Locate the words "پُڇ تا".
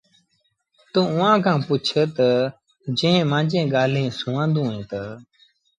1.67-2.29